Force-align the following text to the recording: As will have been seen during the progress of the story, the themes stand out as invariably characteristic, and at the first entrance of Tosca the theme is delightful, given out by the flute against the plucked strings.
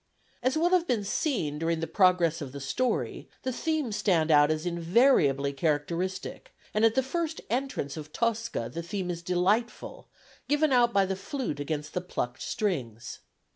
As 0.41 0.57
will 0.57 0.71
have 0.71 0.87
been 0.87 1.03
seen 1.03 1.59
during 1.59 1.79
the 1.79 1.85
progress 1.85 2.41
of 2.41 2.53
the 2.53 2.59
story, 2.59 3.29
the 3.43 3.53
themes 3.53 3.97
stand 3.97 4.31
out 4.31 4.49
as 4.49 4.65
invariably 4.65 5.53
characteristic, 5.53 6.55
and 6.73 6.83
at 6.83 6.95
the 6.95 7.03
first 7.03 7.39
entrance 7.51 7.95
of 7.97 8.11
Tosca 8.11 8.67
the 8.73 8.81
theme 8.81 9.11
is 9.11 9.21
delightful, 9.21 10.07
given 10.47 10.73
out 10.73 10.91
by 10.91 11.05
the 11.05 11.15
flute 11.15 11.59
against 11.59 11.93
the 11.93 12.01
plucked 12.01 12.41
strings. 12.41 13.19